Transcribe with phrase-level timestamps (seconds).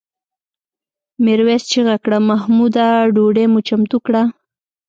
[1.23, 4.21] میرويس چیغه کړه محموده ډوډۍ مو چمتو کړه؟